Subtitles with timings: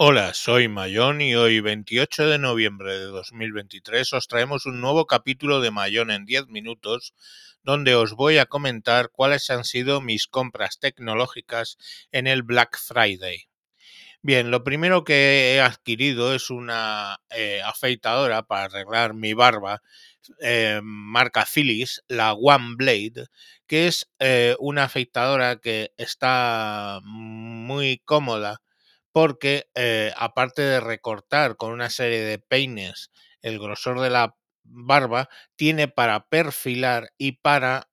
[0.00, 5.60] Hola, soy Mayón y hoy 28 de noviembre de 2023 os traemos un nuevo capítulo
[5.60, 7.14] de Mayón en 10 minutos
[7.64, 11.78] donde os voy a comentar cuáles han sido mis compras tecnológicas
[12.12, 13.48] en el Black Friday.
[14.22, 19.82] Bien, lo primero que he adquirido es una eh, afeitadora para arreglar mi barba,
[20.40, 23.26] eh, marca Philips, la One Blade,
[23.66, 28.60] que es eh, una afeitadora que está muy cómoda
[29.12, 29.66] porque
[30.16, 33.10] aparte de recortar con una serie de peines
[33.42, 37.88] el grosor de la barba, tiene para perfilar y para,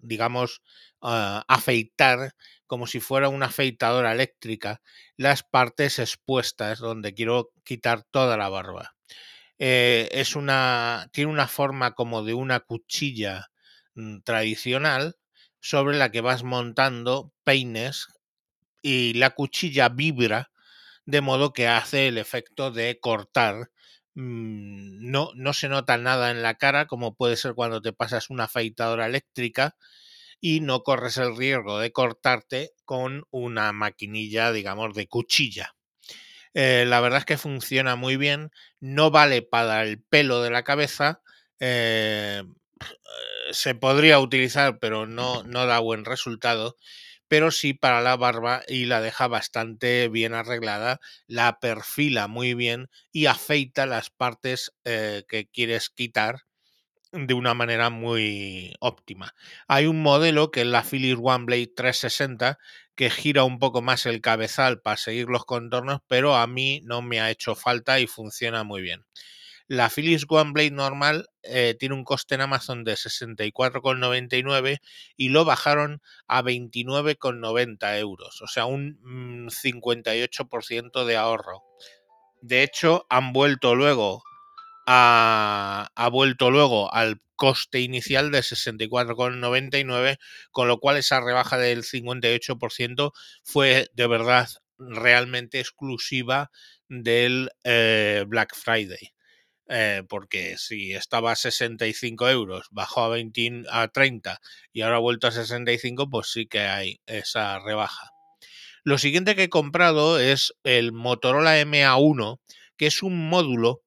[0.00, 0.62] digamos,
[1.00, 2.34] ah, afeitar
[2.66, 4.80] como si fuera una afeitadora eléctrica
[5.16, 8.94] las partes expuestas donde quiero quitar toda la barba.
[9.58, 11.08] es una.
[11.12, 13.50] tiene una forma como de una cuchilla
[13.94, 15.16] mm, tradicional
[15.60, 18.08] sobre la que vas montando peines
[18.82, 20.50] y la cuchilla vibra
[21.06, 23.70] de modo que hace el efecto de cortar.
[24.14, 28.30] Mm, no, no se nota nada en la cara como puede ser cuando te pasas
[28.30, 29.76] una afeitadora eléctrica
[30.40, 35.74] y no corres el riesgo de cortarte con una maquinilla, digamos, de cuchilla.
[36.54, 40.64] Eh, la verdad es que funciona muy bien, no vale para el pelo de la
[40.64, 41.22] cabeza,
[41.60, 42.42] eh,
[43.50, 46.76] se podría utilizar, pero no, no da buen resultado
[47.32, 52.90] pero sí para la barba y la deja bastante bien arreglada, la perfila muy bien
[53.10, 56.40] y afeita las partes eh, que quieres quitar
[57.12, 59.34] de una manera muy óptima.
[59.68, 62.58] Hay un modelo que es la Philips One Blade 360
[62.96, 67.02] que gira un poco más el cabezal para seguir los contornos, pero a mí no
[67.02, 69.06] me ha hecho falta y funciona muy bien.
[69.72, 74.80] La Philips One Blade normal eh, tiene un coste en Amazon de 64,99
[75.16, 81.62] y lo bajaron a 29,90 euros, o sea, un 58% mm, de ahorro.
[82.42, 84.22] De hecho, han vuelto luego
[84.86, 90.18] ha vuelto luego al coste inicial de 64,99,
[90.50, 96.50] con lo cual esa rebaja del 58% fue de verdad realmente exclusiva
[96.90, 99.14] del eh, Black Friday.
[99.68, 104.40] Eh, porque si estaba a 65 euros, bajó a, 20, a 30
[104.72, 108.10] y ahora ha vuelto a 65, pues sí que hay esa rebaja.
[108.84, 112.40] Lo siguiente que he comprado es el Motorola MA1,
[112.76, 113.82] que es un módulo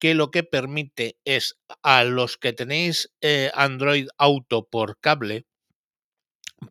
[0.00, 5.46] que lo que permite es a los que tenéis eh, Android Auto por cable,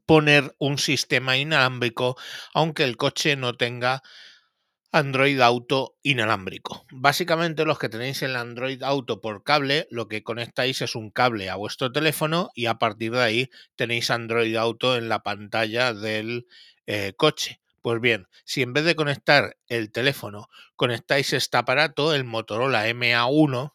[0.06, 2.18] poner un sistema inalámbrico,
[2.54, 4.04] aunque el coche no tenga
[4.92, 6.86] Android Auto inalámbrico.
[6.92, 11.50] Básicamente los que tenéis el Android Auto por cable, lo que conectáis es un cable
[11.50, 16.48] a vuestro teléfono y a partir de ahí tenéis Android Auto en la pantalla del
[16.88, 17.62] eh, coche.
[17.84, 23.74] Pues bien, si en vez de conectar el teléfono conectáis este aparato, el Motorola MA1,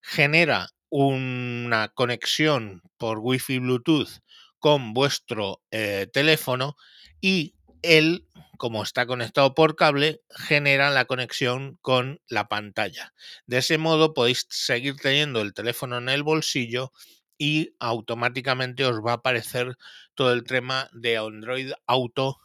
[0.00, 4.20] genera una conexión por Wi-Fi Bluetooth
[4.58, 6.76] con vuestro eh, teléfono
[7.20, 7.53] y
[7.84, 13.12] él como está conectado por cable, genera la conexión con la pantalla.
[13.46, 16.92] De ese modo podéis seguir teniendo el teléfono en el bolsillo
[17.36, 19.76] y automáticamente os va a aparecer
[20.14, 22.38] todo el tema de Android Auto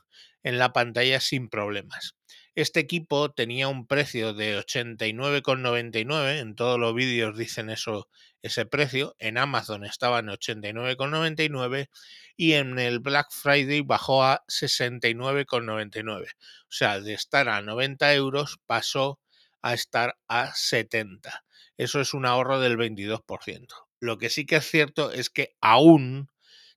[0.44, 2.16] en la pantalla sin problemas.
[2.60, 8.10] Este equipo tenía un precio de 89,99, en todos los vídeos dicen eso,
[8.42, 11.88] ese precio, en Amazon estaba en 89,99
[12.36, 16.26] y en el Black Friday bajó a 69,99.
[16.34, 19.22] O sea, de estar a 90 euros pasó
[19.62, 21.46] a estar a 70.
[21.78, 23.68] Eso es un ahorro del 22%.
[24.02, 26.30] Lo que sí que es cierto es que aún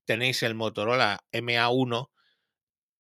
[0.04, 2.11] tenéis el Motorola MA1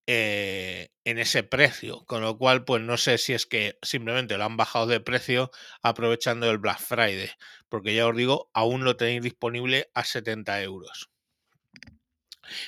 [0.06, 4.44] eh, en ese precio, con lo cual pues no sé si es que simplemente lo
[4.44, 5.50] han bajado de precio
[5.82, 7.30] aprovechando el Black Friday,
[7.68, 11.10] porque ya os digo, aún lo tenéis disponible a 70 euros.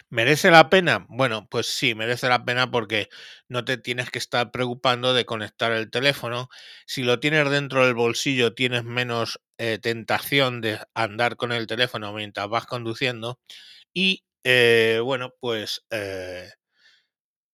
[0.09, 1.07] ¿Merece la pena?
[1.09, 3.09] Bueno, pues sí, merece la pena porque
[3.49, 6.49] no te tienes que estar preocupando de conectar el teléfono.
[6.87, 12.13] Si lo tienes dentro del bolsillo, tienes menos eh, tentación de andar con el teléfono
[12.13, 13.41] mientras vas conduciendo.
[13.93, 15.85] Y eh, bueno, pues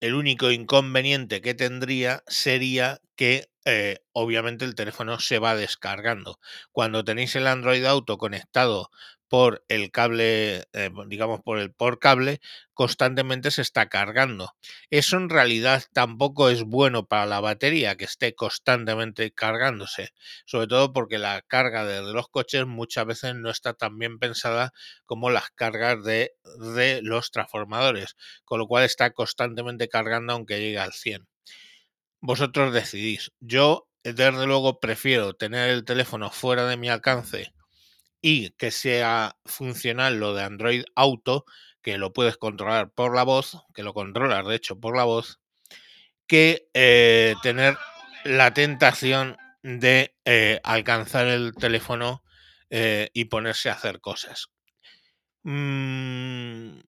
[0.01, 6.41] el único inconveniente que tendría sería que eh, obviamente el teléfono se va descargando.
[6.73, 8.89] Cuando tenéis el Android Auto conectado
[9.29, 12.41] por el cable, eh, digamos por el por cable,
[12.73, 14.55] constantemente se está cargando.
[14.89, 20.15] Eso en realidad tampoco es bueno para la batería que esté constantemente cargándose,
[20.47, 24.73] sobre todo porque la carga de los coches muchas veces no está tan bien pensada
[25.05, 26.33] como las cargas de,
[26.75, 31.29] de los transformadores, con lo cual está constantemente cargando aunque llegue al 100.
[32.21, 33.33] Vosotros decidís.
[33.41, 37.53] Yo, desde luego, prefiero tener el teléfono fuera de mi alcance
[38.23, 41.45] y que sea funcional lo de Android Auto,
[41.83, 45.41] que lo puedes controlar por la voz, que lo controlas de hecho por la voz,
[46.27, 47.77] que eh, tener
[48.25, 52.23] la tentación de eh, alcanzar el teléfono
[52.69, 54.49] eh, y ponerse a hacer cosas.
[55.43, 56.81] Mm,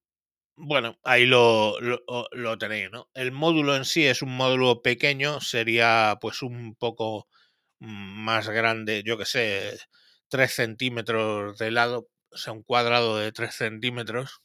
[0.57, 3.09] bueno, ahí lo, lo, tenéis, ¿no?
[3.15, 7.29] El módulo en sí es un módulo pequeño, sería pues un poco
[7.81, 9.79] más grande, yo que sé,
[10.29, 14.43] 3 centímetros de lado, o sea, un cuadrado de 3 centímetros.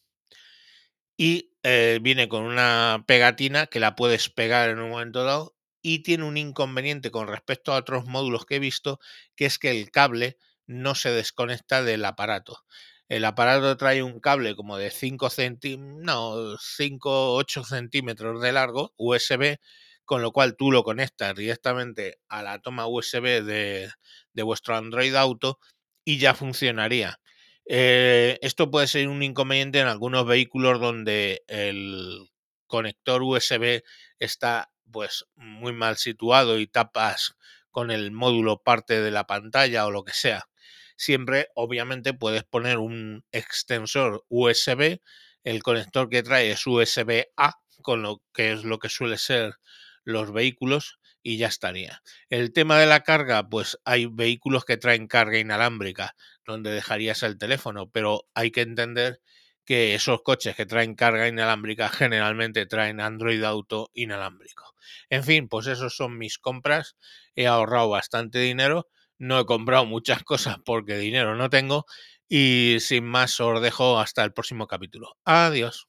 [1.18, 5.56] Y eh, viene con una pegatina que la puedes pegar en un momento dado.
[5.82, 9.00] Y tiene un inconveniente con respecto a otros módulos que he visto,
[9.36, 12.64] que es que el cable no se desconecta del aparato.
[13.10, 18.94] El aparato trae un cable como de 5 centímetros, no, 5, 8 centímetros de largo,
[18.98, 19.58] USB,
[20.06, 23.90] con lo cual tú lo conectas directamente a la toma USB de,
[24.34, 25.60] de vuestro Android Auto
[26.04, 27.20] y ya funcionaría.
[27.66, 32.30] Eh, esto puede ser un inconveniente en algunos vehículos donde el
[32.68, 33.84] conector USB
[34.20, 37.36] está pues muy mal situado y tapas
[37.72, 40.48] con el módulo parte de la pantalla o lo que sea
[40.98, 45.00] siempre obviamente puedes poner un extensor USB,
[45.44, 49.56] el conector que trae es USB-A, con lo que es lo que suele ser
[50.04, 52.02] los vehículos y ya estaría.
[52.30, 56.16] El tema de la carga, pues hay vehículos que traen carga inalámbrica,
[56.46, 59.22] donde dejarías el teléfono, pero hay que entender
[59.66, 64.74] que esos coches que traen carga inalámbrica generalmente traen Android Auto inalámbrico.
[65.10, 66.96] En fin, pues esos son mis compras.
[67.36, 68.88] He ahorrado bastante dinero
[69.20, 71.86] no he comprado muchas cosas porque dinero no tengo
[72.30, 75.18] y sin más os dejo hasta el próximo capítulo.
[75.26, 75.88] Adiós.